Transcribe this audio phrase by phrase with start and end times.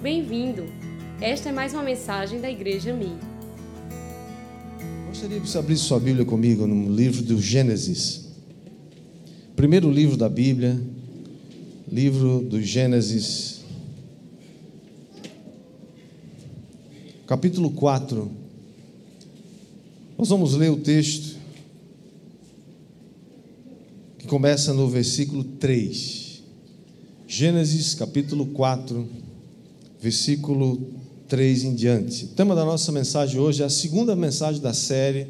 [0.00, 0.64] Bem-vindo!
[1.20, 3.16] Esta é mais uma mensagem da Igreja Mi.
[5.08, 8.28] Gostaria que você abrisse sua Bíblia comigo no livro do Gênesis.
[9.56, 10.80] Primeiro livro da Bíblia,
[11.90, 13.64] livro do Gênesis,
[17.26, 18.30] capítulo 4.
[20.16, 21.36] Nós vamos ler o texto
[24.16, 26.40] que começa no versículo 3.
[27.26, 29.27] Gênesis, capítulo 4,
[30.00, 30.80] versículo
[31.28, 32.24] 3 em diante.
[32.24, 35.26] O tema da nossa mensagem hoje é a segunda mensagem da série,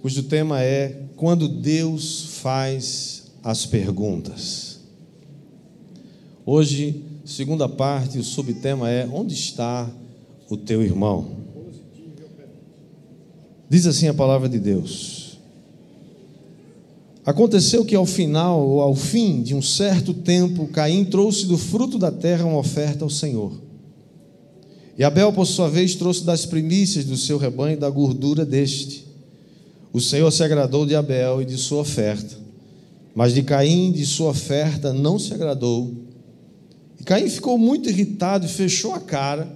[0.00, 4.80] cujo tema é Quando Deus faz as perguntas.
[6.44, 9.90] Hoje, segunda parte, o subtema é Onde está
[10.48, 11.44] o teu irmão?
[13.68, 15.25] Diz assim a palavra de Deus.
[17.26, 21.98] Aconteceu que ao final, ou ao fim de um certo tempo, Caim trouxe do fruto
[21.98, 23.60] da terra uma oferta ao Senhor.
[24.96, 29.08] E Abel, por sua vez, trouxe das primícias do seu rebanho da gordura deste.
[29.92, 32.36] O Senhor se agradou de Abel e de sua oferta,
[33.12, 35.92] mas de Caim, de sua oferta, não se agradou.
[37.00, 39.50] E Caim ficou muito irritado e fechou a cara.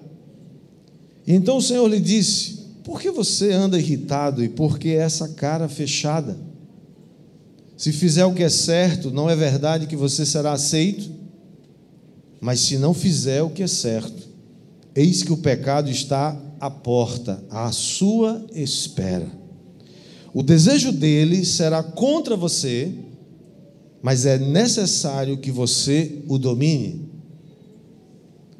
[1.25, 5.29] E então o Senhor lhe disse: Por que você anda irritado e por que essa
[5.29, 6.50] cara fechada?
[7.81, 11.11] Se fizer o que é certo, não é verdade que você será aceito?
[12.39, 14.29] Mas se não fizer o que é certo,
[14.95, 19.27] eis que o pecado está à porta, à sua espera.
[20.35, 22.93] O desejo dele será contra você,
[24.03, 27.09] mas é necessário que você o domine.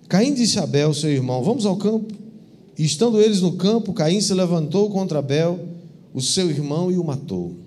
[0.09, 2.15] Caim disse a Abel, seu irmão: Vamos ao campo.
[2.79, 5.61] E estando eles no campo, Caim se levantou contra Abel,
[6.15, 7.60] o seu irmão, e o matou.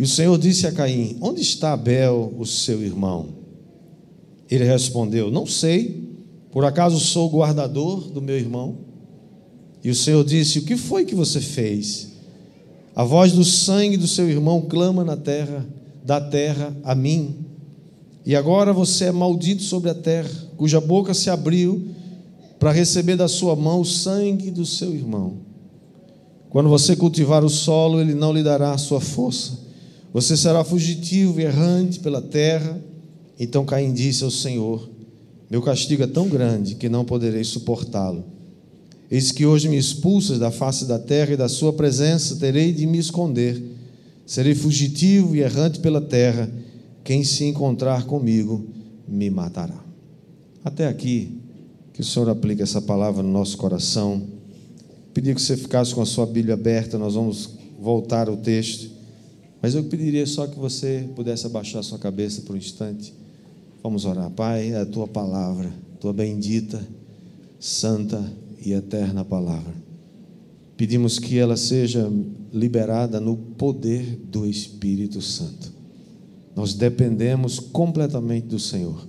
[0.00, 3.34] E o Senhor disse a Caim: Onde está Abel, o seu irmão?
[4.50, 6.16] Ele respondeu: Não sei,
[6.50, 8.78] por acaso sou guardador do meu irmão?
[9.84, 12.12] E o Senhor disse: O que foi que você fez?
[12.96, 15.66] A voz do sangue do seu irmão clama na terra,
[16.02, 17.34] da terra a mim.
[18.24, 21.88] E agora você é maldito sobre a terra, cuja boca se abriu
[22.58, 25.40] para receber da sua mão o sangue do seu irmão.
[26.48, 29.68] Quando você cultivar o solo, ele não lhe dará a sua força
[30.12, 32.80] você será fugitivo e errante pela terra.
[33.38, 34.88] Então Caim disse ao Senhor:
[35.48, 38.24] Meu castigo é tão grande que não poderei suportá-lo.
[39.10, 42.86] Eis que hoje me expulsas da face da terra e da sua presença terei de
[42.86, 43.60] me esconder.
[44.24, 46.50] Serei fugitivo e errante pela terra.
[47.02, 48.68] Quem se encontrar comigo
[49.08, 49.84] me matará.
[50.64, 51.40] Até aqui,
[51.92, 54.22] que o Senhor aplique essa palavra no nosso coração.
[55.12, 57.50] Pedir que você ficasse com a sua Bíblia aberta, nós vamos
[57.80, 58.99] voltar ao texto.
[59.62, 63.12] Mas eu pediria só que você pudesse abaixar sua cabeça por um instante.
[63.82, 64.30] Vamos orar.
[64.30, 66.86] Pai, é a tua palavra, tua bendita,
[67.58, 68.22] santa
[68.64, 69.74] e eterna palavra.
[70.76, 72.10] Pedimos que ela seja
[72.52, 75.70] liberada no poder do Espírito Santo.
[76.56, 79.06] Nós dependemos completamente do Senhor.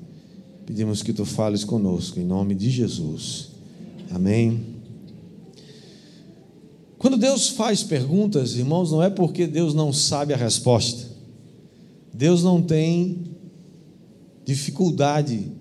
[0.66, 3.52] Pedimos que tu fales conosco, em nome de Jesus.
[4.10, 4.71] Amém.
[7.02, 11.10] Quando Deus faz perguntas, irmãos, não é porque Deus não sabe a resposta.
[12.14, 13.24] Deus não tem
[14.46, 15.52] dificuldade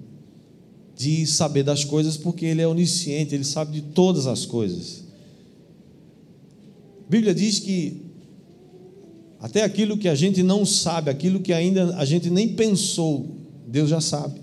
[0.94, 5.04] de saber das coisas porque Ele é onisciente, Ele sabe de todas as coisas.
[7.06, 8.02] A Bíblia diz que
[9.40, 13.34] até aquilo que a gente não sabe, aquilo que ainda a gente nem pensou,
[13.66, 14.42] Deus já sabe.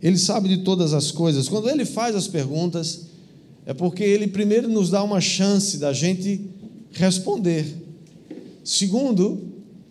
[0.00, 1.48] Ele sabe de todas as coisas.
[1.48, 3.11] Quando Ele faz as perguntas,
[3.64, 6.40] é porque ele primeiro nos dá uma chance da gente
[6.92, 7.66] responder.
[8.64, 9.40] Segundo,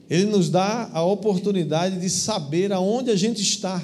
[0.10, 3.82] ele nos dá a oportunidade de saber aonde a gente está.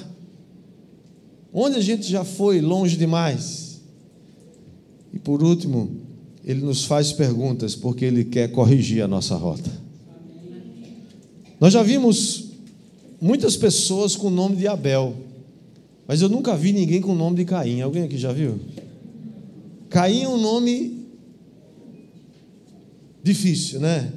[1.52, 3.80] Onde a gente já foi longe demais.
[5.12, 5.90] E por último,
[6.44, 9.70] ele nos faz perguntas porque ele quer corrigir a nossa rota.
[11.58, 12.50] Nós já vimos
[13.20, 15.14] muitas pessoas com o nome de Abel,
[16.06, 17.80] mas eu nunca vi ninguém com o nome de Caim.
[17.80, 18.60] Alguém aqui já viu?
[19.90, 21.06] Caim é um nome
[23.22, 24.12] difícil, né?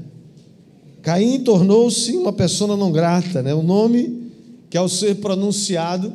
[1.01, 3.55] Caim tornou-se uma pessoa não grata, né?
[3.55, 4.31] Um nome
[4.69, 6.13] que ao ser pronunciado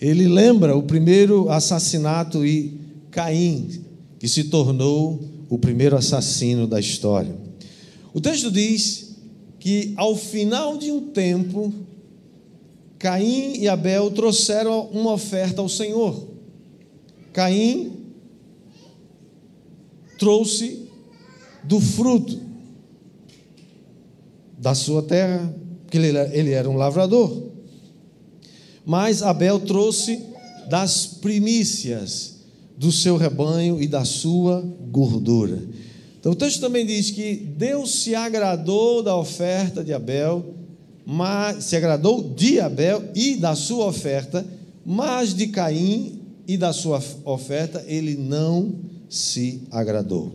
[0.00, 2.78] ele lembra o primeiro assassinato e
[3.10, 3.68] Caim,
[4.18, 7.34] que se tornou o primeiro assassino da história.
[8.12, 9.16] O texto diz
[9.58, 11.72] que ao final de um tempo,
[12.98, 16.28] Caim e Abel trouxeram uma oferta ao Senhor.
[17.32, 17.95] Caim
[20.18, 20.88] trouxe
[21.64, 22.40] do fruto
[24.58, 27.50] da sua terra, porque ele era um lavrador.
[28.84, 30.22] Mas Abel trouxe
[30.68, 32.36] das primícias
[32.76, 35.62] do seu rebanho e da sua gordura.
[36.18, 40.54] Então o texto também diz que Deus se agradou da oferta de Abel,
[41.04, 44.44] mas se agradou de Abel e da sua oferta,
[44.84, 48.74] mas de Caim e da sua oferta ele não
[49.08, 50.34] se agradou.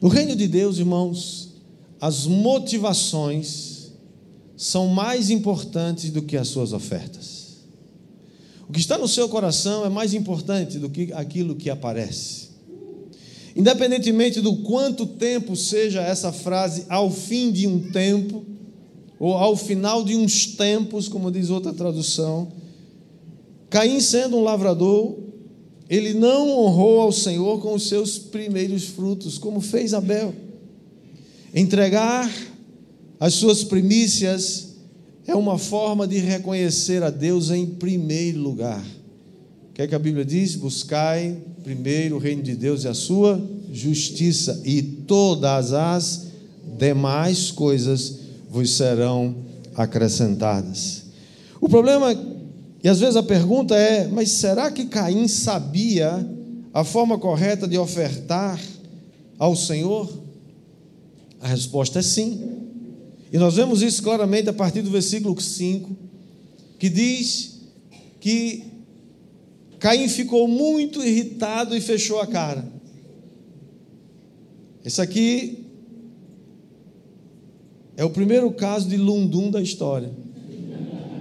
[0.00, 1.54] No reino de Deus, irmãos,
[2.00, 3.92] as motivações
[4.56, 7.56] são mais importantes do que as suas ofertas.
[8.68, 12.46] O que está no seu coração é mais importante do que aquilo que aparece.
[13.54, 18.44] Independentemente do quanto tempo seja essa frase, ao fim de um tempo,
[19.18, 22.52] ou ao final de uns tempos, como diz outra tradução,
[23.70, 25.16] Caim, sendo um lavrador,
[25.88, 30.34] ele não honrou ao Senhor com os seus primeiros frutos, como fez Abel.
[31.54, 32.30] Entregar
[33.18, 34.74] as suas primícias
[35.26, 38.84] é uma forma de reconhecer a Deus em primeiro lugar.
[39.70, 40.54] O que é que a Bíblia diz?
[40.54, 43.42] Buscai primeiro o reino de Deus e a sua
[43.72, 46.26] justiça, e todas as
[46.78, 49.36] demais coisas vos serão
[49.74, 51.02] acrescentadas.
[51.60, 52.14] O problema,
[52.82, 56.28] e às vezes a pergunta é: mas será que Caim sabia
[56.72, 58.60] a forma correta de ofertar
[59.38, 60.12] ao Senhor?
[61.40, 62.56] A resposta é sim.
[63.32, 65.96] E nós vemos isso claramente a partir do versículo 5,
[66.78, 67.60] que diz
[68.20, 68.64] que
[69.78, 72.66] Caim ficou muito irritado e fechou a cara.
[74.84, 75.64] Esse aqui
[77.96, 80.25] é o primeiro caso de lundum da história.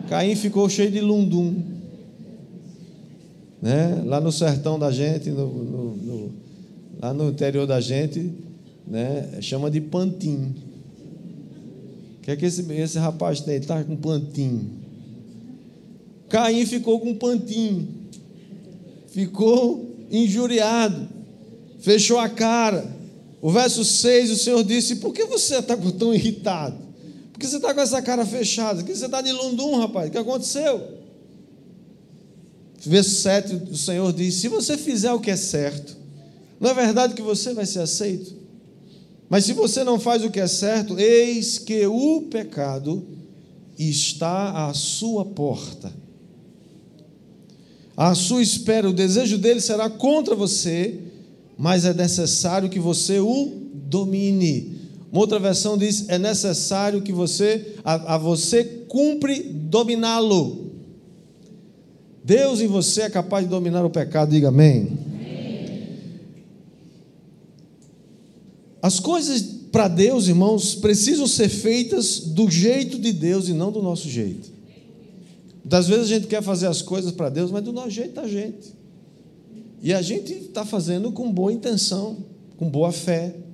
[0.10, 1.62] Caim ficou cheio de lundum.
[3.62, 4.04] Né?
[4.06, 6.32] Lá no sertão da gente, no, no, no,
[7.02, 8.32] lá no interior da gente,
[8.88, 9.40] né?
[9.42, 10.54] chama de pantim
[12.26, 13.58] que é que esse, esse rapaz tem?
[13.58, 14.68] Está com pantinho.
[16.28, 17.88] Caim ficou com pantinho.
[19.10, 21.08] Ficou injuriado.
[21.78, 22.84] Fechou a cara.
[23.44, 26.76] O verso 6, o Senhor disse: Por que você está tão irritado?
[27.36, 28.80] Por que você está com essa cara fechada?
[28.80, 30.08] Por que você está de lundum, rapaz?
[30.08, 30.82] O que aconteceu?
[32.80, 35.98] Verso 7, o Senhor diz: Se você fizer o que é certo,
[36.62, 38.34] não é verdade que você vai ser aceito?
[39.30, 43.06] Mas se você não faz o que é certo, eis que o pecado
[43.78, 45.92] está à sua porta.
[47.98, 51.02] À sua espera, o desejo dele será contra você,
[51.58, 54.75] mas é necessário que você o domine.
[55.16, 60.72] Uma outra versão diz: é necessário que você, a, a você cumpre dominá-lo.
[62.22, 65.00] Deus em você é capaz de dominar o pecado, diga amém.
[68.82, 69.42] As coisas
[69.72, 74.52] para Deus, irmãos, precisam ser feitas do jeito de Deus e não do nosso jeito.
[75.64, 78.28] Das vezes a gente quer fazer as coisas para Deus, mas do nosso jeito da
[78.28, 78.74] gente.
[79.82, 82.18] E a gente está fazendo com boa intenção,
[82.58, 83.45] com boa fé.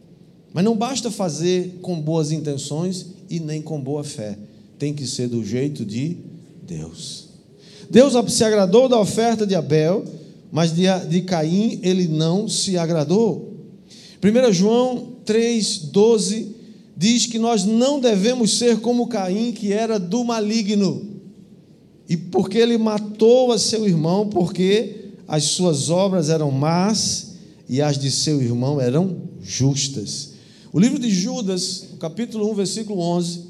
[0.53, 4.37] Mas não basta fazer com boas intenções e nem com boa fé.
[4.77, 6.17] Tem que ser do jeito de
[6.63, 7.29] Deus.
[7.89, 10.03] Deus se agradou da oferta de Abel,
[10.51, 13.53] mas de, de Caim ele não se agradou.
[14.23, 16.47] 1 João 3,12
[16.95, 21.09] diz que nós não devemos ser como Caim, que era do maligno,
[22.07, 27.35] e porque ele matou a seu irmão, porque as suas obras eram más
[27.67, 30.30] e as de seu irmão eram justas.
[30.73, 33.41] O livro de Judas, capítulo 1, versículo 11,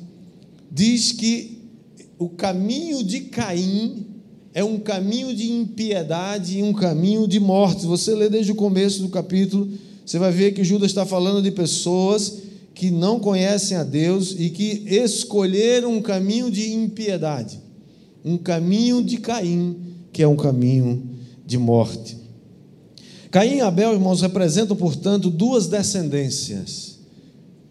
[0.72, 1.60] diz que
[2.18, 4.08] o caminho de Caim
[4.54, 7.86] é um caminho de impiedade e um caminho de morte.
[7.86, 9.72] Você lê desde o começo do capítulo
[10.06, 12.40] você vai ver que Judas está falando de pessoas
[12.74, 17.60] que não conhecem a Deus e que escolheram um caminho de impiedade,
[18.24, 19.78] um caminho de Caim,
[20.12, 21.02] que é um caminho
[21.46, 22.18] de morte.
[23.30, 26.91] Caim e Abel, irmãos, representam, portanto, duas descendências.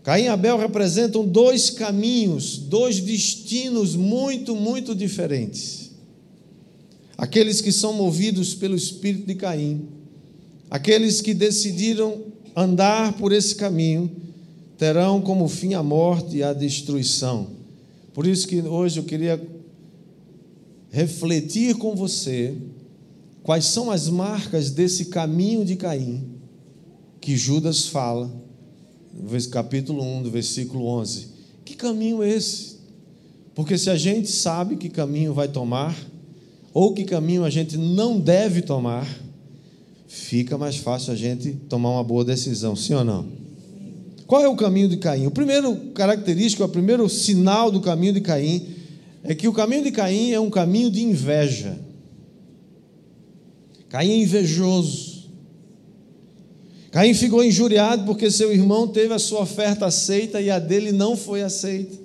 [0.03, 5.91] Caim e Abel representam dois caminhos, dois destinos muito, muito diferentes.
[7.19, 10.01] Aqueles que são movidos pelo espírito de Caim
[10.71, 12.23] Aqueles que decidiram
[12.55, 14.09] andar por esse caminho
[14.79, 17.49] terão como fim a morte e a destruição.
[18.15, 19.41] Por isso que hoje eu queria
[20.91, 22.57] refletir com você
[23.43, 26.25] quais são as marcas desse caminho de Caim
[27.21, 28.33] que Judas fala,
[29.51, 31.29] capítulo 1, do versículo 11.
[31.65, 32.79] Que caminho é esse?
[33.55, 35.97] Porque se a gente sabe que caminho vai tomar,
[36.73, 39.07] ou que caminho a gente não deve tomar,
[40.07, 43.41] fica mais fácil a gente tomar uma boa decisão, sim ou não?
[44.27, 45.27] Qual é o caminho de Caim?
[45.27, 48.65] O primeiro característico, o primeiro sinal do caminho de Caim
[49.25, 51.77] é que o caminho de Caim é um caminho de inveja.
[53.89, 55.10] Caim é invejoso.
[56.91, 61.17] Caim ficou injuriado porque seu irmão teve a sua oferta aceita e a dele não
[61.17, 61.97] foi aceita.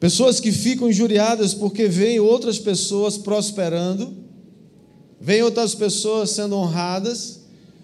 [0.00, 4.16] Pessoas que ficam injuriadas porque veem outras pessoas prosperando,
[5.20, 7.40] veem outras pessoas sendo honradas,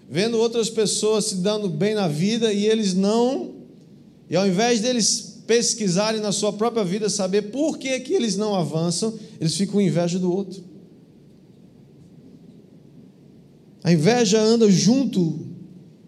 [0.09, 3.55] vendo outras pessoas se dando bem na vida e eles não,
[4.29, 8.55] e ao invés deles pesquisarem na sua própria vida, saber por que, que eles não
[8.55, 10.63] avançam, eles ficam inveja do outro.
[13.85, 15.45] A inveja anda junto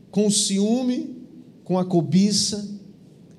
[0.10, 1.16] com o ciúme,
[1.64, 2.68] com a cobiça.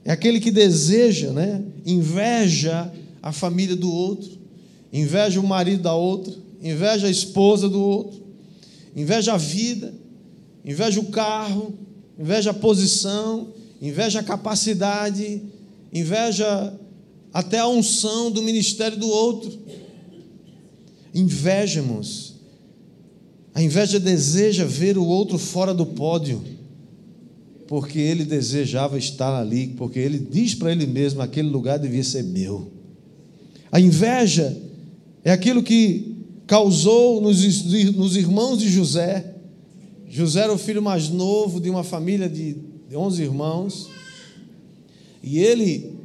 [0.04, 1.64] É aquele que deseja, né?
[1.85, 2.88] Inveja
[3.21, 4.38] a família do outro,
[4.92, 8.23] inveja o marido da outra, inveja a esposa do outro,
[8.95, 9.92] inveja a vida,
[10.64, 11.75] inveja o carro,
[12.16, 13.49] inveja a posição,
[13.83, 15.42] inveja a capacidade,
[15.92, 16.78] inveja
[17.35, 19.59] até a unção do ministério do outro.
[21.12, 22.27] Inveja, irmãos.
[23.58, 26.40] A inveja deseja ver o outro fora do pódio,
[27.66, 32.22] porque ele desejava estar ali, porque ele diz para ele mesmo: aquele lugar devia ser
[32.22, 32.70] meu.
[33.72, 34.56] A inveja
[35.24, 37.64] é aquilo que causou nos,
[37.96, 39.34] nos irmãos de José.
[40.08, 42.54] José era o filho mais novo de uma família de
[42.94, 43.88] 11 irmãos,
[45.20, 45.97] e ele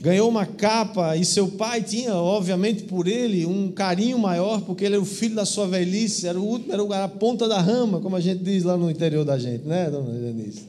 [0.00, 4.94] ganhou uma capa e seu pai tinha, obviamente, por ele um carinho maior, porque ele
[4.94, 8.14] era o filho da sua velhice, era o último, era a ponta da rama, como
[8.14, 10.62] a gente diz lá no interior da gente, né, dona Denise?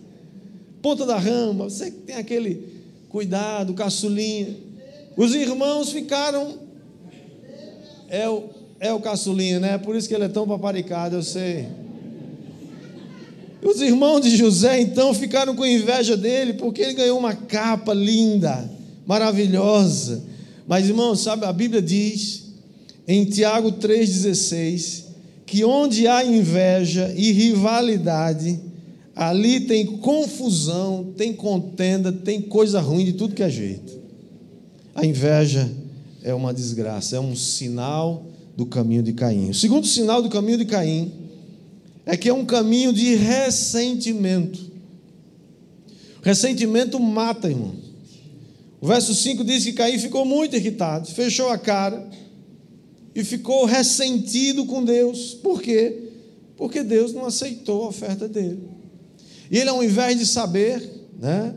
[0.81, 2.67] Ponta da rama, você que tem aquele
[3.09, 4.55] cuidado, caçulinha.
[5.15, 6.55] Os irmãos ficaram.
[8.07, 8.45] É o,
[8.79, 9.77] é o caçulinha, né?
[9.77, 11.67] Por isso que ele é tão paparicado, eu sei.
[13.61, 18.78] Os irmãos de José então ficaram com inveja dele, porque ele ganhou uma capa linda
[19.09, 20.21] maravilhosa.
[20.67, 22.53] Mas, irmão, sabe, a Bíblia diz
[23.07, 25.05] em Tiago 3,16
[25.47, 28.59] que onde há inveja e rivalidade,
[29.15, 33.97] ali tem confusão, tem contenda, tem coisa ruim de tudo que é jeito.
[34.93, 35.67] A inveja
[36.21, 39.49] é uma desgraça, é um sinal do caminho de Caim.
[39.49, 41.11] O segundo sinal do caminho de Caim
[42.05, 44.69] é que é um caminho de ressentimento.
[46.21, 47.88] Ressentimento mata, irmão.
[48.81, 52.09] O verso 5 diz que Caim ficou muito irritado, fechou a cara
[53.13, 55.33] e ficou ressentido com Deus.
[55.33, 56.11] Por quê?
[56.55, 58.69] Porque Deus não aceitou a oferta dele.
[59.51, 61.53] E ele, ao invés de saber, né,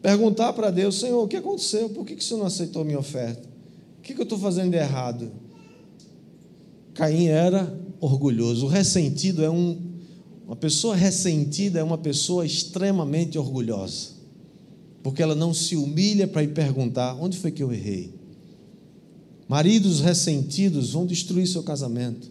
[0.00, 1.90] perguntar para Deus: Senhor, o que aconteceu?
[1.90, 3.46] Por que, que o Senhor não aceitou a minha oferta?
[3.98, 5.30] O que, que eu estou fazendo de errado?
[6.94, 8.64] Caim era orgulhoso.
[8.64, 9.90] O ressentido é um.
[10.46, 14.19] Uma pessoa ressentida é uma pessoa extremamente orgulhosa
[15.02, 18.12] porque ela não se humilha para ir perguntar: onde foi que eu errei?
[19.48, 22.30] Maridos ressentidos vão destruir seu casamento.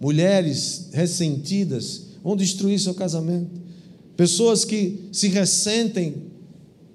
[0.00, 3.60] Mulheres ressentidas vão destruir seu casamento.
[4.16, 6.14] Pessoas que se ressentem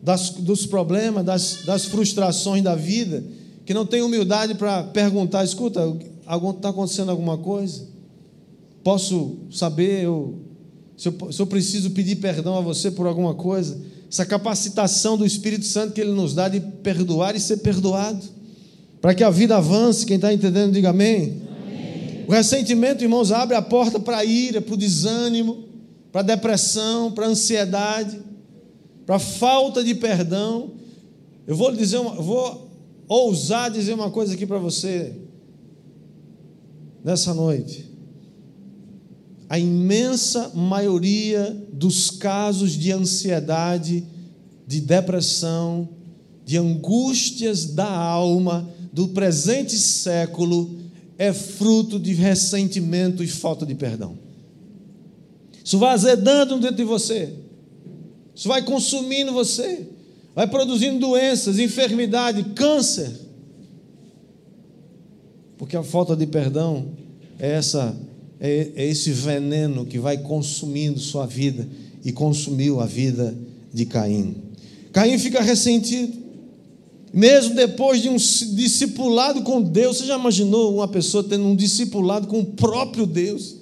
[0.01, 3.23] das, dos problemas, das, das frustrações da vida,
[3.65, 5.81] que não têm humildade para perguntar: escuta,
[6.55, 7.87] está acontecendo alguma coisa?
[8.83, 10.39] Posso saber eu,
[10.97, 13.79] se, eu, se eu preciso pedir perdão a você por alguma coisa?
[14.11, 18.21] Essa capacitação do Espírito Santo que Ele nos dá de perdoar e ser perdoado,
[18.99, 20.05] para que a vida avance.
[20.05, 21.41] Quem está entendendo, diga amém.
[21.65, 22.25] amém.
[22.27, 25.63] O ressentimento, irmãos, abre a porta para a ira, para o desânimo,
[26.11, 28.19] para a depressão, para a ansiedade,
[29.05, 30.71] para a falta de perdão.
[31.47, 32.69] Eu vou dizer, uma, eu vou
[33.07, 35.15] ousar dizer uma coisa aqui para você
[37.01, 37.90] nessa noite
[39.51, 44.01] a imensa maioria dos casos de ansiedade,
[44.65, 45.89] de depressão,
[46.45, 50.77] de angústias da alma do presente século
[51.17, 54.17] é fruto de ressentimento e falta de perdão.
[55.61, 57.33] Isso vai azedando dentro de você,
[58.33, 59.85] isso vai consumindo você,
[60.33, 63.11] vai produzindo doenças, enfermidade, câncer.
[65.57, 66.93] Porque a falta de perdão
[67.37, 67.93] é essa
[68.41, 71.69] é, é esse veneno que vai consumindo sua vida
[72.03, 73.37] e consumiu a vida
[73.71, 74.35] de Caim.
[74.91, 76.19] Caim fica ressentido.
[77.13, 82.25] Mesmo depois de um discipulado com Deus, você já imaginou uma pessoa tendo um discipulado
[82.25, 83.57] com o próprio Deus?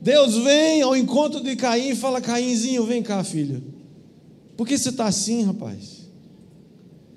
[0.00, 3.62] Deus vem ao encontro de Caim e fala: Caínzinho, vem cá, filho.
[4.56, 6.06] Por que você está assim, rapaz?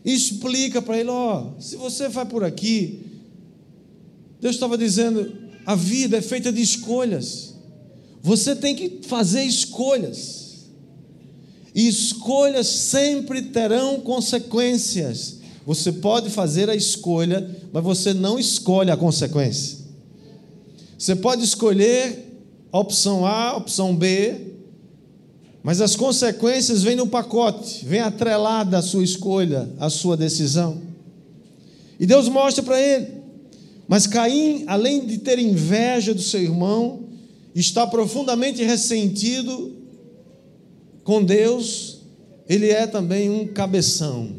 [0.03, 3.01] E explica para ele: ó, se você vai por aqui,
[4.39, 7.53] Deus estava dizendo: a vida é feita de escolhas.
[8.21, 10.41] Você tem que fazer escolhas.
[11.73, 15.37] E escolhas sempre terão consequências.
[15.65, 19.77] Você pode fazer a escolha, mas você não escolhe a consequência.
[20.97, 22.27] Você pode escolher
[22.71, 24.51] a opção A, a opção B,
[25.63, 30.81] mas as consequências vêm no pacote, vem atrelada a sua escolha, a sua decisão.
[31.99, 33.20] E Deus mostra para ele.
[33.91, 37.09] Mas Caim, além de ter inveja do seu irmão,
[37.53, 39.75] está profundamente ressentido
[41.03, 41.99] com Deus,
[42.47, 44.33] ele é também um cabeção,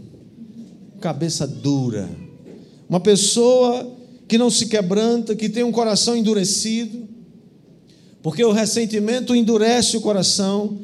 [1.03, 2.09] cabeça dura,
[2.89, 3.95] uma pessoa
[4.27, 7.07] que não se quebranta, que tem um coração endurecido,
[8.23, 10.79] porque o ressentimento endurece o coração,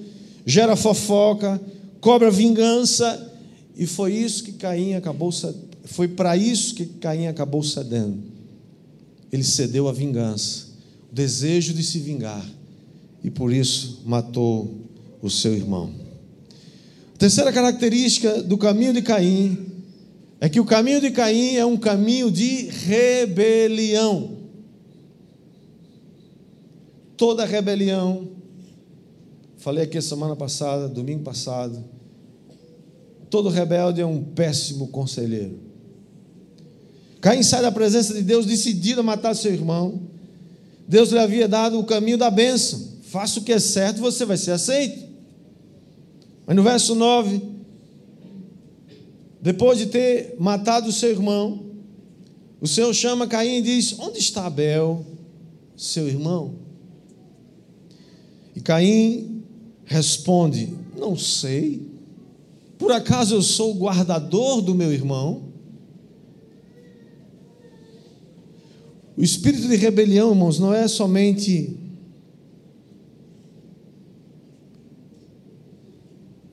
[0.45, 1.59] gera fofoca,
[2.03, 3.33] cobra vingança,
[3.75, 5.31] e foi isso que Caim acabou
[5.85, 8.37] foi para isso que Caim acabou cedendo.
[9.33, 10.69] Ele cedeu à vingança,
[11.11, 12.45] o desejo de se vingar,
[13.23, 14.89] e por isso matou
[15.21, 15.93] o seu irmão.
[17.15, 19.59] A terceira característica do caminho de Caim
[20.41, 24.39] é que o caminho de Caim é um caminho de rebelião.
[27.17, 28.29] Toda rebelião,
[29.57, 31.85] falei aqui semana passada, domingo passado,
[33.29, 35.68] todo rebelde é um péssimo conselheiro.
[37.21, 40.01] Caim sai da presença de Deus decidido a matar seu irmão.
[40.87, 42.89] Deus lhe havia dado o caminho da bênção.
[43.03, 45.07] Faça o que é certo, você vai ser aceito.
[46.47, 47.43] Mas no verso 9,
[49.41, 51.65] depois de ter matado seu irmão,
[52.61, 55.05] o Senhor chama Caim e diz: Onde está Abel,
[55.77, 56.55] seu irmão?
[58.55, 59.43] E Caim
[59.85, 61.87] responde: Não sei.
[62.79, 65.48] Por acaso eu sou o guardador do meu irmão?
[69.19, 71.77] O espírito de rebelião, irmãos, não é somente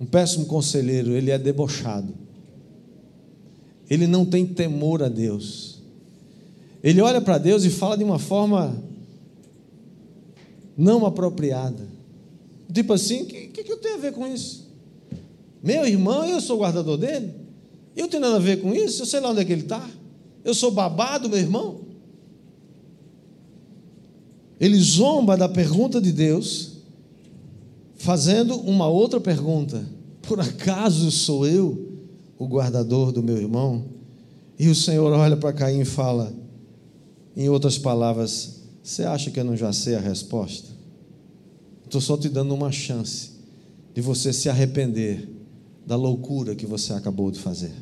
[0.02, 2.12] um péssimo conselheiro, ele é debochado.
[3.88, 5.80] Ele não tem temor a Deus.
[6.82, 8.76] Ele olha para Deus e fala de uma forma
[10.76, 11.88] não apropriada.
[12.74, 14.68] Tipo assim, o que, que, eu tenho a ver com isso?
[15.62, 17.32] Meu irmão, eu sou guardador dele?
[17.96, 19.04] Eu tenho nada a ver com isso?
[19.04, 19.88] Eu sei lá onde é que ele está?
[20.44, 21.85] Eu sou babado, meu irmão?
[24.60, 26.78] Ele zomba da pergunta de Deus,
[27.96, 29.86] fazendo uma outra pergunta:
[30.22, 32.00] Por acaso sou eu
[32.38, 33.86] o guardador do meu irmão?
[34.58, 36.34] E o Senhor olha para Caim e fala,
[37.36, 40.70] em outras palavras: Você acha que eu não já sei a resposta?
[41.84, 43.32] Estou só te dando uma chance
[43.94, 45.30] de você se arrepender
[45.86, 47.74] da loucura que você acabou de fazer.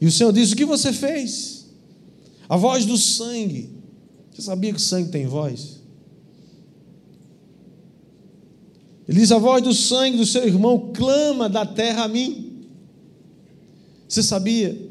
[0.00, 1.66] E o Senhor diz: O que você fez?
[2.48, 3.79] A voz do sangue
[4.30, 5.80] você sabia que sangue tem voz?
[9.08, 12.68] Ele diz: A voz do sangue do seu irmão clama da terra a mim.
[14.08, 14.88] Você sabia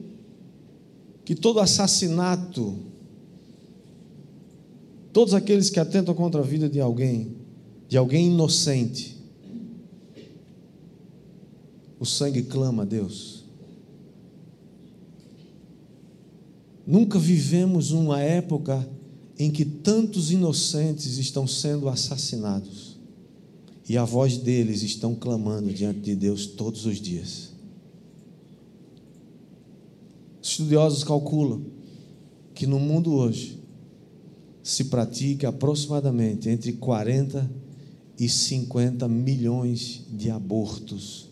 [1.23, 2.77] que todo assassinato,
[5.13, 7.35] todos aqueles que atentam contra a vida de alguém,
[7.87, 9.17] de alguém inocente,
[11.99, 13.45] o sangue clama a Deus.
[16.85, 18.85] Nunca vivemos uma época
[19.39, 22.99] em que tantos inocentes estão sendo assassinados
[23.87, 27.53] e a voz deles estão clamando diante de Deus todos os dias.
[30.41, 31.65] Estudiosos calculam
[32.53, 33.57] que no mundo hoje
[34.61, 37.49] se pratica aproximadamente entre 40
[38.19, 41.29] e 50 milhões de abortos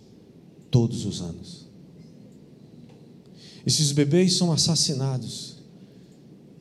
[0.72, 1.68] todos os anos.
[3.66, 5.58] Esses bebês são assassinados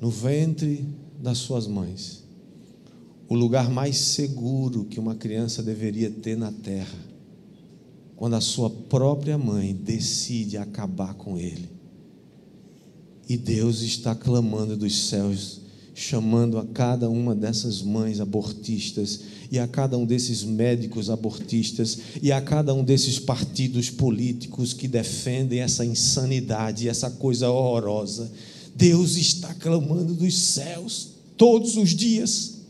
[0.01, 0.85] no ventre
[1.21, 2.25] das suas mães.
[3.29, 6.99] O lugar mais seguro que uma criança deveria ter na terra,
[8.15, 11.69] quando a sua própria mãe decide acabar com ele.
[13.29, 15.61] E Deus está clamando dos céus,
[15.93, 22.31] chamando a cada uma dessas mães abortistas, e a cada um desses médicos abortistas, e
[22.31, 28.31] a cada um desses partidos políticos que defendem essa insanidade, essa coisa horrorosa
[28.77, 32.61] Deus está clamando dos céus todos os dias,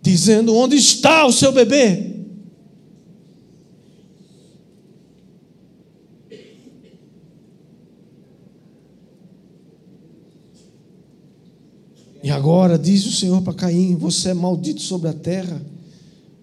[0.00, 2.14] dizendo: Onde está o seu bebê?
[12.22, 15.60] E agora diz o Senhor para Caim: Você é maldito sobre a terra,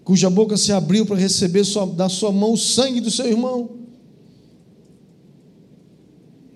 [0.04, 1.64] cuja boca se abriu para receber
[1.96, 3.81] da sua mão o sangue do seu irmão.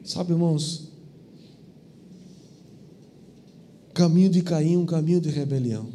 [0.06, 0.84] Sabe, irmãos,
[3.92, 5.88] caminho de Caim é um caminho de rebelião.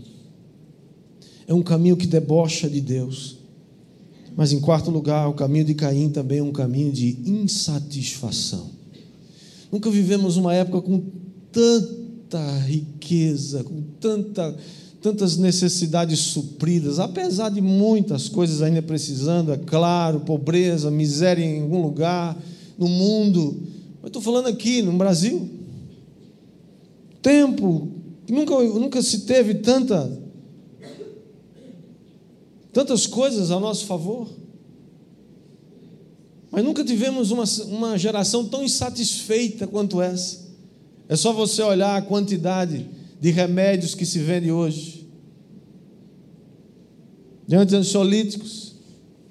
[1.48, 3.38] É um caminho que debocha de Deus.
[4.36, 8.72] Mas em quarto lugar, o caminho de Caim também é um caminho de insatisfação.
[9.72, 11.02] Nunca vivemos uma época com
[11.50, 14.58] tanta riqueza, com tanta,
[15.02, 21.82] tantas necessidades supridas, apesar de muitas coisas ainda precisando, é claro, pobreza, miséria em algum
[21.82, 22.38] lugar,
[22.78, 23.71] no mundo.
[24.02, 25.50] Eu estou falando aqui no Brasil.
[27.22, 27.92] Tempo,
[28.28, 30.20] nunca, nunca se teve tanta,
[32.74, 34.28] tantas coisas a nosso favor.
[36.50, 40.50] Mas nunca tivemos uma, uma geração tão insatisfeita quanto essa.
[41.08, 45.08] É só você olhar a quantidade de remédios que se vende hoje.
[47.48, 48.76] De ansiolíticos,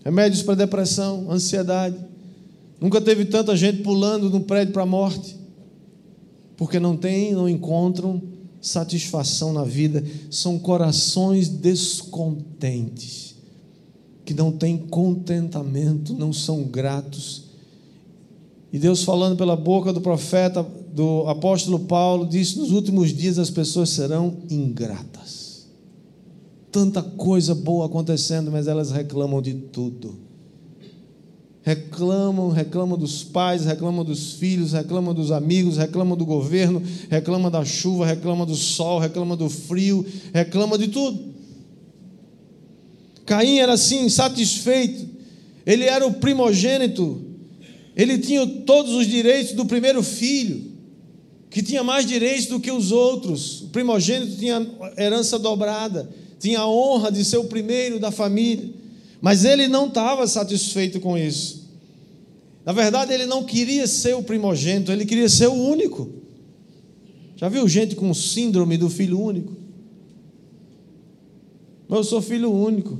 [0.04, 2.09] remédios para depressão, ansiedade.
[2.80, 5.36] Nunca teve tanta gente pulando no prédio para a morte.
[6.56, 8.22] Porque não tem, não encontram
[8.60, 10.04] satisfação na vida.
[10.30, 13.36] São corações descontentes
[14.24, 17.50] que não têm contentamento, não são gratos.
[18.72, 23.50] E Deus, falando pela boca do profeta, do apóstolo Paulo, disse: nos últimos dias as
[23.50, 25.66] pessoas serão ingratas.
[26.70, 30.29] Tanta coisa boa acontecendo, mas elas reclamam de tudo.
[31.70, 37.64] Reclamam, reclamam dos pais, reclamam dos filhos, reclamam dos amigos, reclamam do governo, reclamam da
[37.64, 40.04] chuva, reclamam do sol, reclamam do frio,
[40.34, 41.32] reclamam de tudo.
[43.24, 45.08] Caim era assim, insatisfeito.
[45.64, 47.22] Ele era o primogênito.
[47.94, 50.72] Ele tinha todos os direitos do primeiro filho,
[51.48, 53.60] que tinha mais direitos do que os outros.
[53.60, 54.66] O primogênito tinha
[54.98, 58.70] herança dobrada, tinha a honra de ser o primeiro da família.
[59.20, 61.59] Mas ele não estava satisfeito com isso.
[62.64, 66.08] Na verdade, ele não queria ser o primogênito, ele queria ser o único.
[67.36, 69.56] Já viu gente com síndrome do filho único?
[71.88, 72.98] Mas eu sou filho único.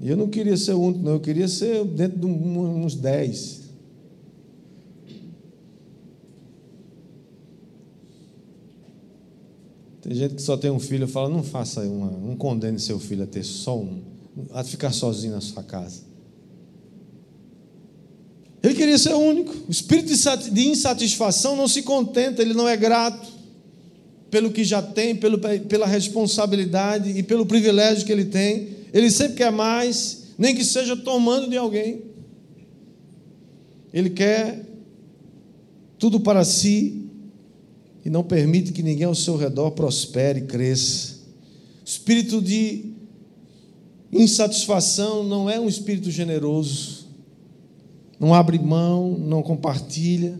[0.00, 3.62] E eu não queria ser o único, não, eu queria ser dentro de uns dez.
[10.00, 13.24] Tem gente que só tem um filho, fala, não faça uma, não condene seu filho
[13.24, 14.02] a ter só um,
[14.52, 16.13] a ficar sozinho na sua casa.
[18.64, 19.54] Ele queria ser único.
[19.68, 20.10] O espírito
[20.50, 23.30] de insatisfação não se contenta, ele não é grato
[24.30, 28.70] pelo que já tem, pelo, pela responsabilidade e pelo privilégio que ele tem.
[28.90, 32.02] Ele sempre quer mais, nem que seja tomando de alguém.
[33.92, 34.64] Ele quer
[35.98, 37.02] tudo para si
[38.02, 41.18] e não permite que ninguém ao seu redor prospere e cresça.
[41.82, 42.92] O espírito de
[44.10, 47.03] insatisfação não é um espírito generoso,
[48.18, 50.38] não abre mão, não compartilha,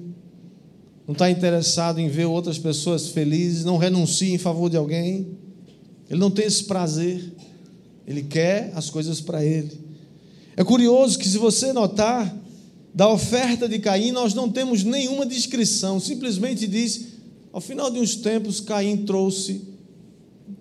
[1.06, 5.36] não está interessado em ver outras pessoas felizes, não renuncia em favor de alguém,
[6.08, 7.32] ele não tem esse prazer.
[8.06, 9.80] Ele quer as coisas para ele.
[10.56, 12.34] É curioso que, se você notar,
[12.94, 17.06] da oferta de Caim, nós não temos nenhuma descrição, simplesmente diz:
[17.52, 19.62] ao final de uns tempos, Caim trouxe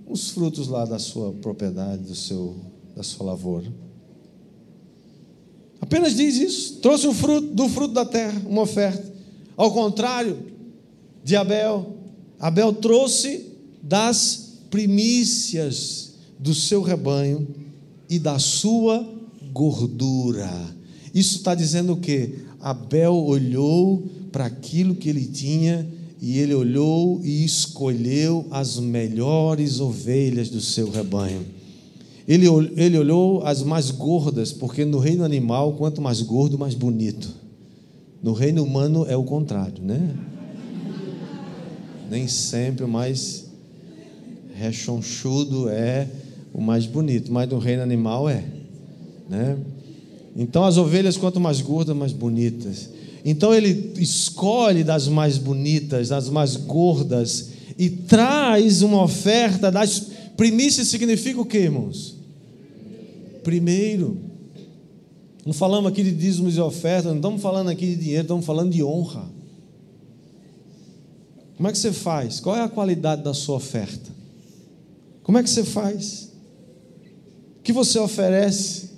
[0.08, 2.56] os frutos lá da sua propriedade, do seu,
[2.96, 3.72] da sua lavoura.
[5.84, 9.04] Apenas diz isso, trouxe o fruto do fruto da terra, uma oferta.
[9.58, 10.38] Ao contrário
[11.26, 11.98] de Abel,
[12.40, 13.48] Abel trouxe
[13.82, 17.46] das primícias do seu rebanho
[18.10, 19.06] e da sua
[19.52, 20.50] gordura.
[21.14, 22.36] Isso está dizendo o que?
[22.62, 25.86] Abel olhou para aquilo que ele tinha
[26.22, 31.46] e ele olhou e escolheu as melhores ovelhas do seu rebanho.
[32.28, 37.30] Ele, ele olhou as mais gordas, porque no reino animal, quanto mais gordo, mais bonito.
[38.22, 40.16] No reino humano é o contrário, né?
[42.10, 43.48] Nem sempre o mais
[44.56, 46.08] rechonchudo é
[46.54, 48.44] o mais bonito, mas do reino animal é,
[49.30, 49.58] né?
[50.36, 52.90] Então as ovelhas quanto mais gordas, mais bonitas.
[53.26, 60.88] Então ele escolhe das mais bonitas, das mais gordas e traz uma oferta das primícias
[60.88, 62.16] significa o que, irmãos?
[63.44, 64.18] Primeiro.
[65.46, 68.72] Não falamos aqui de dízimos e ofertas, não estamos falando aqui de dinheiro, estamos falando
[68.72, 69.30] de honra.
[71.58, 72.40] Como é que você faz?
[72.40, 74.12] Qual é a qualidade da sua oferta?
[75.22, 76.34] Como é que você faz?
[77.64, 78.92] que você oferece.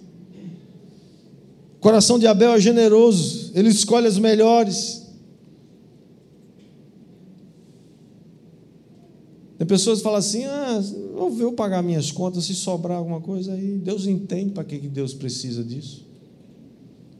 [1.78, 5.05] O coração de Abel é generoso, ele escolhe as melhores.
[9.58, 10.84] Tem pessoas que falam assim: ah,
[11.16, 13.78] vou eu pagar minhas contas, se sobrar alguma coisa aí.
[13.78, 16.06] Deus entende para que Deus precisa disso.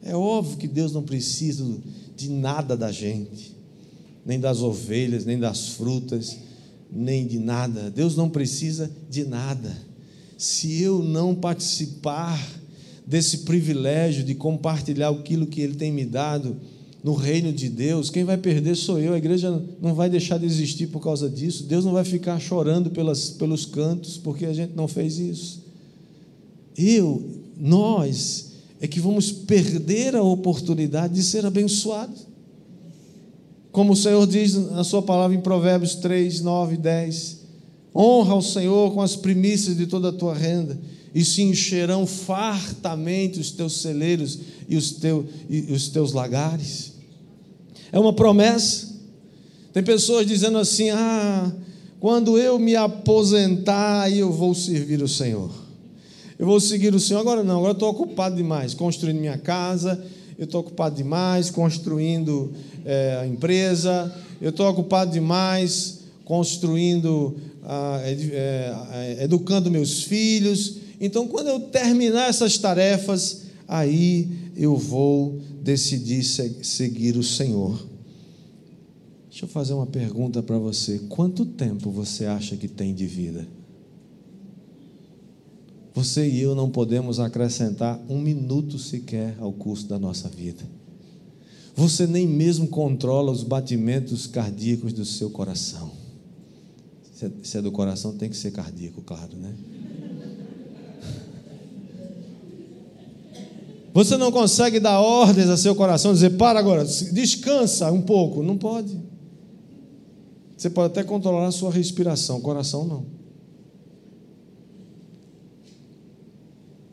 [0.04, 1.66] É óbvio que Deus não precisa
[2.16, 3.56] de nada da gente,
[4.26, 6.38] nem das ovelhas, nem das frutas,
[6.92, 7.90] nem de nada.
[7.90, 9.76] Deus não precisa de nada
[10.38, 12.40] se eu não participar
[13.06, 16.60] desse privilégio de compartilhar aquilo que Ele tem me dado,
[17.06, 19.14] no reino de Deus, quem vai perder sou eu.
[19.14, 21.66] A igreja não vai deixar de existir por causa disso.
[21.66, 25.64] Deus não vai ficar chorando pelas, pelos cantos porque a gente não fez isso.
[26.76, 27.24] Eu,
[27.60, 32.26] nós, é que vamos perder a oportunidade de ser abençoados.
[33.72, 37.40] Como o Senhor diz na Sua palavra em Provérbios 3, 9 e 10:
[37.96, 40.76] Honra o Senhor com as primícias de toda a tua renda,
[41.14, 46.95] e se encherão fartamente os teus celeiros e os, teu, e os teus lagares.
[47.96, 48.94] É uma promessa.
[49.72, 51.50] Tem pessoas dizendo assim: ah,
[51.98, 55.50] quando eu me aposentar, eu vou servir o Senhor.
[56.38, 57.22] Eu vou seguir o Senhor.
[57.22, 60.04] Agora não, agora estou ocupado demais, construindo minha casa,
[60.38, 62.52] eu estou ocupado demais, construindo
[62.84, 70.80] é, a empresa, eu estou ocupado demais, construindo, ah, é, educando meus filhos.
[71.00, 74.28] Então, quando eu terminar essas tarefas, aí
[74.58, 77.88] eu vou decidir seguir o Senhor.
[79.28, 83.48] Deixa eu fazer uma pergunta para você: quanto tempo você acha que tem de vida?
[85.96, 90.64] Você e eu não podemos acrescentar um minuto sequer ao curso da nossa vida.
[91.76, 95.92] Você nem mesmo controla os batimentos cardíacos do seu coração.
[97.42, 99.54] Se é do coração, tem que ser cardíaco, claro, né?
[103.96, 108.44] Você não consegue dar ordens a seu coração, dizer, para agora, descansa um pouco.
[108.44, 109.00] Não pode.
[110.58, 113.06] Você pode até controlar a sua respiração, o coração não.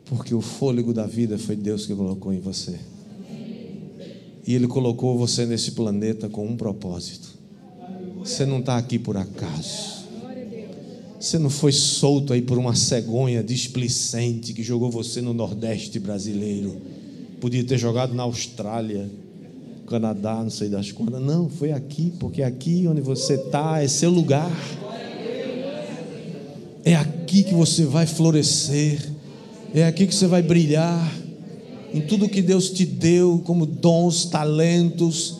[0.05, 2.79] Porque o fôlego da vida foi Deus que colocou em você.
[4.47, 7.37] E Ele colocou você nesse planeta com um propósito.
[8.19, 9.92] Você não está aqui por acaso.
[11.23, 16.81] Você não foi solto aí por uma cegonha displicente que jogou você no Nordeste brasileiro
[17.39, 19.09] Podia ter jogado na Austrália,
[19.87, 21.21] Canadá, não sei das quantas.
[21.21, 24.51] Não, foi aqui, porque aqui onde você está é seu lugar.
[26.83, 28.99] É aqui que você vai florescer.
[29.73, 31.17] É aqui que você vai brilhar.
[31.93, 35.37] Em tudo que Deus te deu, como dons, talentos.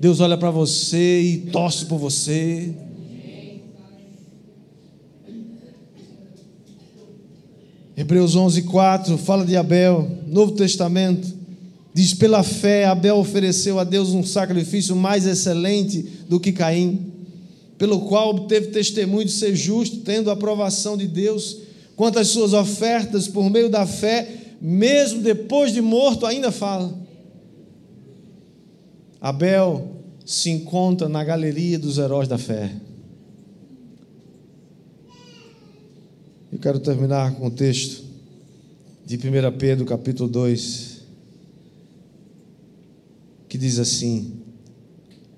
[0.00, 2.72] Deus olha para você e torce por você.
[7.96, 11.26] Hebreus 11, 4 fala de Abel, Novo Testamento.
[11.94, 17.10] Diz: pela fé, Abel ofereceu a Deus um sacrifício mais excelente do que Caim,
[17.78, 21.56] pelo qual obteve testemunho de ser justo, tendo a aprovação de Deus.
[21.96, 24.28] Quanto às suas ofertas, por meio da fé,
[24.60, 26.94] mesmo depois de morto, ainda fala.
[29.18, 29.88] Abel
[30.26, 32.70] se encontra na galeria dos heróis da fé.
[36.56, 38.02] Eu quero terminar com o texto
[39.04, 39.20] de 1
[39.58, 41.02] Pedro, capítulo 2
[43.46, 44.32] que diz assim: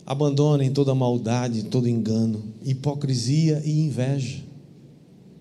[0.06, 4.44] abandonem toda maldade, todo engano, hipocrisia e inveja,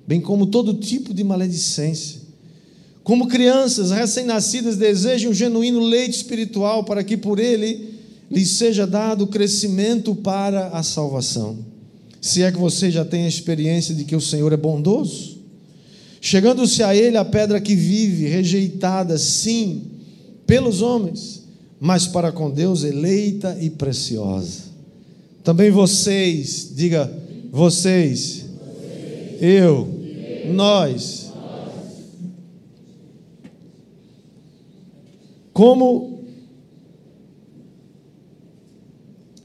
[0.08, 2.22] bem como todo tipo de maledicência.
[3.04, 8.00] Como crianças recém-nascidas desejam um genuíno leite espiritual para que por ele
[8.32, 11.60] lhes seja dado crescimento para a salvação.
[12.20, 15.37] Se é que você já tem a experiência de que o Senhor é bondoso,
[16.28, 19.84] chegando-se a ele a pedra que vive, rejeitada, sim,
[20.46, 21.46] pelos homens,
[21.80, 24.64] mas para com Deus eleita e preciosa.
[25.42, 27.10] Também vocês, diga
[27.50, 28.44] vocês,
[29.40, 29.88] eu,
[30.54, 31.32] nós,
[35.54, 36.26] como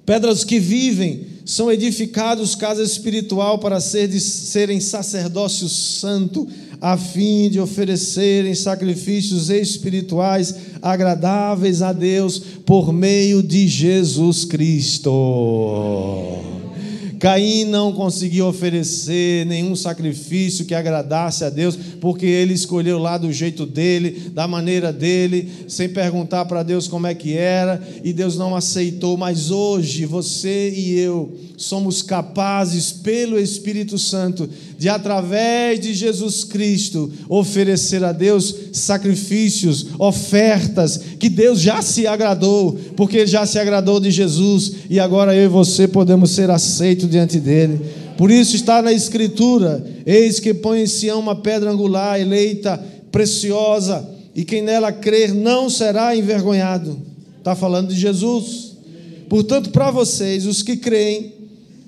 [0.04, 6.48] pedras que vivem, são edificados casa espiritual para ser de, serem sacerdócio santo,
[6.82, 15.12] a fim de oferecerem sacrifícios espirituais agradáveis a Deus por meio de Jesus Cristo.
[17.20, 23.32] Caim não conseguiu oferecer nenhum sacrifício que agradasse a Deus, porque ele escolheu lá do
[23.32, 28.36] jeito dele, da maneira dele, sem perguntar para Deus como é que era, e Deus
[28.36, 29.16] não aceitou.
[29.16, 34.50] Mas hoje você e eu somos capazes, pelo Espírito Santo,
[34.82, 42.76] de através de Jesus Cristo, oferecer a Deus sacrifícios, ofertas, que Deus já se agradou,
[42.96, 47.08] porque Ele já se agradou de Jesus, e agora eu e você podemos ser aceitos
[47.08, 47.80] diante dele.
[48.18, 52.76] Por isso está na Escritura: eis que põe em Sião uma pedra angular, eleita,
[53.12, 56.98] preciosa, e quem nela crer não será envergonhado.
[57.38, 58.72] Está falando de Jesus.
[59.28, 61.34] Portanto, para vocês, os que creem,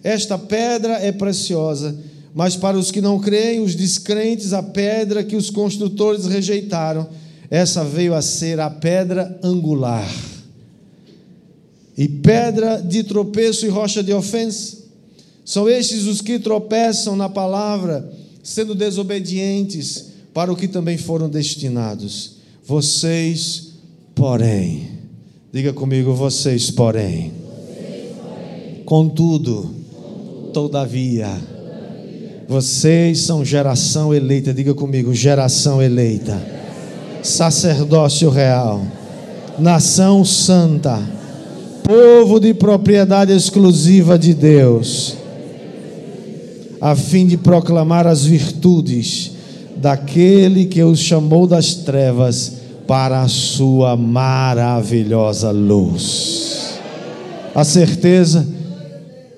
[0.05, 1.97] esta pedra é preciosa,
[2.35, 7.09] mas para os que não creem, os descrentes, a pedra que os construtores rejeitaram,
[7.49, 10.13] essa veio a ser a pedra angular.
[11.97, 14.79] e pedra de tropeço e rocha de ofensa.
[15.45, 22.39] São estes os que tropeçam na palavra, sendo desobedientes para o que também foram destinados.
[22.67, 23.75] Vocês,
[24.13, 24.89] porém,
[25.53, 27.33] diga comigo, vocês, porém,
[28.85, 29.73] contudo,
[30.53, 31.54] todavia,
[32.49, 36.41] vocês são geração eleita, diga comigo, geração eleita,
[37.23, 38.83] sacerdócio real,
[39.59, 41.01] nação santa,
[41.83, 45.17] povo de propriedade exclusiva de Deus,
[46.81, 49.33] a fim de proclamar as virtudes
[49.77, 56.75] daquele que os chamou das trevas para a sua maravilhosa luz.
[57.55, 58.47] A certeza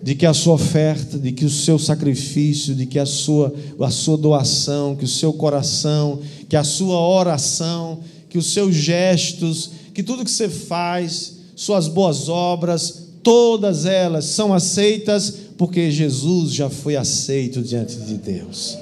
[0.07, 3.91] de que a sua oferta, de que o seu sacrifício, de que a sua, a
[3.91, 10.05] sua doação, que o seu coração, que a sua oração, que os seus gestos, que
[10.05, 16.95] tudo que você faz, suas boas obras, todas elas são aceitas porque Jesus já foi
[16.95, 18.79] aceito diante de Deus.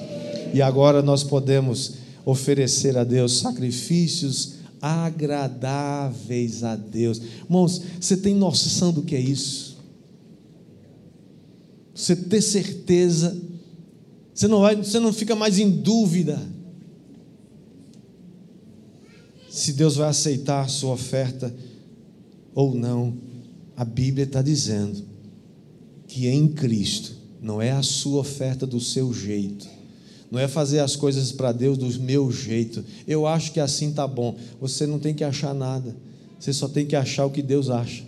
[0.53, 7.19] E agora nós podemos oferecer a Deus sacrifícios agradáveis a Deus.
[7.45, 9.74] Irmãos, você tem noção do que é isso?
[11.95, 13.41] Você ter certeza,
[14.33, 16.37] você não vai, você não fica mais em dúvida
[19.49, 21.55] se Deus vai aceitar a sua oferta
[22.53, 23.17] ou não.
[23.77, 25.05] A Bíblia está dizendo
[26.05, 29.65] que em Cristo não é a sua oferta do seu jeito,
[30.29, 32.83] não é fazer as coisas para Deus do meu jeito.
[33.07, 34.37] Eu acho que assim tá bom.
[34.59, 35.95] Você não tem que achar nada.
[36.37, 38.03] Você só tem que achar o que Deus acha.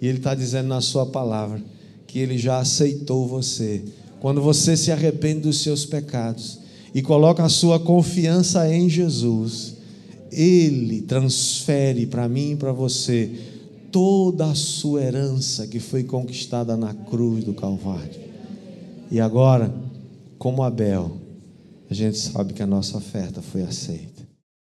[0.00, 1.71] E Ele está dizendo na Sua palavra
[2.12, 3.82] que Ele já aceitou você.
[4.20, 6.58] Quando você se arrepende dos seus pecados
[6.94, 9.76] e coloca a sua confiança em Jesus,
[10.30, 13.30] Ele transfere para mim e para você
[13.90, 18.20] toda a sua herança que foi conquistada na cruz do Calvário.
[19.10, 19.74] E agora,
[20.38, 21.16] como Abel,
[21.88, 24.11] a gente sabe que a nossa oferta foi aceita.